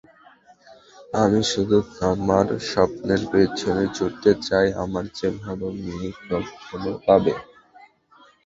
[1.13, 1.77] আমি শুধু
[2.03, 7.33] আমার স্বপ্নের পিছনে ছুটতে চাই আমার চেয়ে ভাল মেয়ে কখনো পাবে?